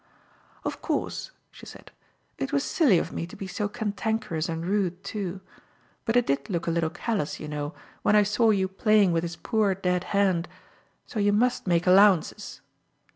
[0.65, 1.91] "Of course," she said,
[2.39, 5.41] "it was silly of me to be so cantankerous and rude, too.
[6.05, 9.21] But it did look a little callous, you know, when I saw you playing with
[9.21, 10.47] his poor, dead hand;
[11.05, 12.61] so you must make allowances."